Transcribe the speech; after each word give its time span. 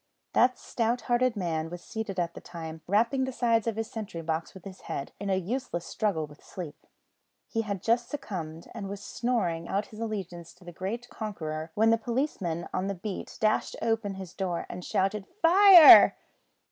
That 0.33 0.57
stout 0.57 1.01
hearted 1.01 1.35
man 1.35 1.69
was 1.69 1.83
seated 1.83 2.19
at 2.19 2.33
the 2.33 2.41
time 2.41 2.81
rapping 2.87 3.23
the 3.25 3.31
sides 3.31 3.67
of 3.67 3.75
his 3.75 3.87
sentry 3.91 4.23
box 4.23 4.55
with 4.55 4.65
his 4.65 4.81
head, 4.81 5.11
in 5.19 5.29
a 5.29 5.35
useless 5.35 5.85
struggle 5.85 6.25
with 6.25 6.43
sleep. 6.43 6.87
He 7.47 7.61
had 7.61 7.83
just 7.83 8.09
succumbed, 8.09 8.67
and 8.73 8.89
was 8.89 8.99
snoring 9.03 9.67
out 9.67 9.85
his 9.93 9.99
allegiance 9.99 10.53
to 10.55 10.63
the 10.63 10.71
great 10.73 11.07
conqueror, 11.09 11.69
when 11.75 11.91
the 11.91 11.99
policeman 11.99 12.67
on 12.73 12.87
the 12.87 12.95
beat 12.95 13.37
dashed 13.39 13.75
open 13.79 14.15
his 14.15 14.33
door 14.33 14.65
and 14.69 14.83
shouted 14.83 15.27
"Fire!" 15.43 16.17